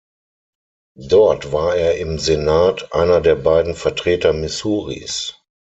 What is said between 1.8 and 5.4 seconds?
im Senat einer der beiden Vertreter Missouris.